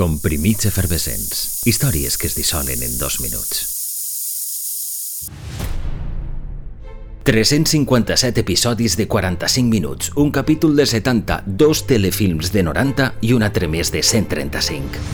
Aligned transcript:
Comprimits 0.00 0.64
efervescents. 0.64 1.60
Històries 1.68 2.14
que 2.16 2.24
es 2.30 2.32
dissolen 2.32 2.80
en 2.80 2.94
dos 2.96 3.18
minuts. 3.20 3.58
357 7.28 8.40
episodis 8.40 8.96
de 8.96 9.06
45 9.06 9.68
minuts, 9.68 10.12
un 10.16 10.30
capítol 10.30 10.74
de 10.74 10.86
70, 10.86 11.42
dos 11.44 11.84
telefilms 11.84 12.48
de 12.50 12.62
90 12.62 13.10
i 13.20 13.34
un 13.36 13.44
altre 13.44 13.68
més 13.68 13.92
de 13.92 14.00
135. 14.00 15.04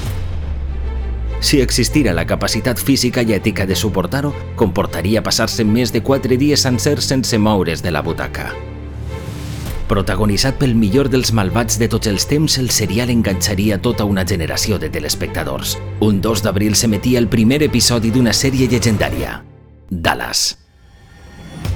Si 1.41 1.61
existira 1.61 2.15
la 2.15 2.29
capacitat 2.31 2.79
física 2.79 3.27
i 3.27 3.35
ètica 3.35 3.67
de 3.67 3.75
suportar-ho, 3.75 4.31
comportaria 4.55 5.19
passar-se 5.19 5.67
més 5.67 5.91
de 5.91 6.07
4 6.07 6.39
dies 6.39 6.63
sencers 6.63 7.11
sense 7.11 7.43
moure's 7.43 7.83
de 7.83 7.91
la 7.91 8.07
butaca. 8.07 8.53
Protagonitzat 9.87 10.57
pel 10.59 10.75
millor 10.75 11.07
dels 11.13 11.31
malvats 11.31 11.79
de 11.79 11.87
tots 11.87 12.11
els 12.11 12.27
temps, 12.27 12.59
el 12.59 12.73
serial 12.75 13.13
enganxaria 13.13 13.79
tota 13.79 14.05
una 14.05 14.25
generació 14.27 14.81
de 14.83 14.91
telespectadors. 14.91 15.77
Un 16.03 16.19
2 16.21 16.43
d'abril 16.43 16.75
s'emetia 16.75 17.23
el 17.23 17.31
primer 17.31 17.63
episodi 17.69 18.11
d'una 18.11 18.35
sèrie 18.35 18.67
llegendària, 18.67 19.41
Dallas. 19.89 20.57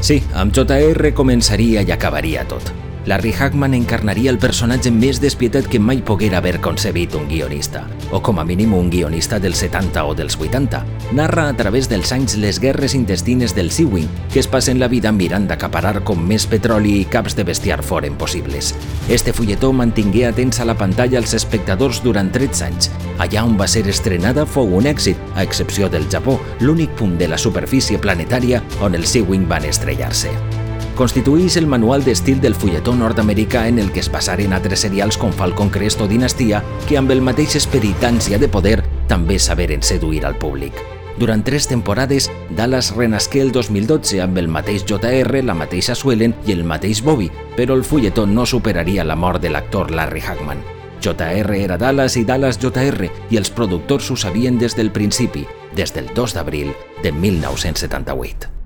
Sí, 0.02 0.18
amb 0.34 0.50
JR 0.50 1.14
començaria 1.14 1.86
i 1.86 1.94
acabaria 1.94 2.42
tot. 2.50 2.89
Larry 3.06 3.32
Hagman 3.32 3.72
encarnaria 3.74 4.30
el 4.30 4.38
personatge 4.38 4.90
més 4.92 5.20
despietat 5.22 5.66
que 5.70 5.80
mai 5.80 6.02
poguera 6.04 6.38
haver 6.38 6.60
concebit 6.60 7.14
un 7.16 7.26
guionista, 7.30 7.86
o 8.12 8.20
com 8.20 8.38
a 8.38 8.44
mínim 8.44 8.74
un 8.76 8.90
guionista 8.92 9.38
dels 9.40 9.62
70 9.64 10.04
o 10.04 10.14
dels 10.14 10.36
80. 10.36 10.82
Narra 11.16 11.48
a 11.48 11.56
través 11.56 11.88
dels 11.88 12.12
anys 12.12 12.36
les 12.36 12.60
guerres 12.60 12.94
intestines 12.94 13.54
del 13.56 13.70
Seawing, 13.70 14.08
que 14.32 14.40
es 14.40 14.48
passen 14.48 14.78
la 14.78 14.88
vida 14.88 15.12
mirant 15.12 15.48
d'acaparar 15.48 16.04
com 16.04 16.20
més 16.20 16.46
petroli 16.46 16.98
i 17.00 17.08
caps 17.08 17.36
de 17.38 17.48
bestiar 17.48 17.80
foren 17.82 18.20
possibles. 18.20 18.74
Este 19.08 19.32
fulletó 19.32 19.72
mantingué 19.72 20.26
atents 20.28 20.60
a 20.60 20.68
la 20.68 20.76
pantalla 20.76 21.18
als 21.18 21.34
espectadors 21.34 22.02
durant 22.04 22.30
13 22.30 22.64
anys. 22.68 22.92
Allà 23.18 23.44
on 23.48 23.56
va 23.56 23.66
ser 23.66 23.86
estrenada 23.88 24.44
fou 24.46 24.76
un 24.76 24.86
èxit, 24.86 25.16
a 25.34 25.42
excepció 25.42 25.88
del 25.88 26.08
Japó, 26.12 26.38
l'únic 26.60 26.92
punt 27.00 27.16
de 27.18 27.28
la 27.32 27.38
superfície 27.38 27.98
planetària 27.98 28.62
on 28.80 28.94
el 28.94 29.08
Seawing 29.08 29.48
van 29.48 29.64
estrellar-se 29.64 30.59
constitueix 30.96 31.56
el 31.56 31.66
manual 31.66 32.04
d'estil 32.04 32.40
del 32.40 32.54
fulletó 32.54 32.94
nord-americà 32.94 33.66
en 33.68 33.78
el 33.78 33.90
que 33.92 34.00
es 34.00 34.08
passaren 34.08 34.52
altres 34.52 34.84
serials 34.86 35.18
com 35.18 35.32
Falcon 35.32 35.70
Crest 35.70 36.00
o 36.00 36.08
Dinastia, 36.08 36.62
que 36.88 36.98
amb 36.98 37.10
el 37.10 37.22
mateix 37.22 37.56
esperit 37.56 37.98
d'ànsia 38.00 38.38
de 38.38 38.48
poder 38.48 38.78
també 39.08 39.38
saberen 39.38 39.82
seduir 39.82 40.24
al 40.24 40.38
públic. 40.38 40.74
Durant 41.20 41.42
tres 41.44 41.66
temporades, 41.68 42.30
Dallas 42.56 42.94
renasqué 42.96 43.42
el 43.42 43.52
2012 43.52 44.22
amb 44.24 44.38
el 44.40 44.48
mateix 44.48 44.86
JR, 44.88 45.42
la 45.44 45.54
mateixa 45.54 45.94
Suelen 45.94 46.34
i 46.46 46.54
el 46.54 46.64
mateix 46.64 47.02
Bobby, 47.04 47.30
però 47.56 47.76
el 47.76 47.84
fulletó 47.84 48.26
no 48.26 48.46
superaria 48.46 49.04
la 49.04 49.16
mort 49.16 49.42
de 49.42 49.50
l'actor 49.50 49.90
Larry 49.90 50.22
Hagman. 50.22 50.62
JR 51.00 51.56
era 51.56 51.78
Dallas 51.80 52.16
i 52.16 52.24
Dallas 52.24 52.60
JR 52.60 53.10
i 53.30 53.40
els 53.40 53.50
productors 53.50 54.10
ho 54.10 54.16
sabien 54.16 54.58
des 54.60 54.76
del 54.76 54.92
principi, 54.92 55.46
des 55.76 55.92
del 55.96 56.08
2 56.14 56.36
d'abril 56.36 56.72
de 57.02 57.12
1978. 57.12 58.59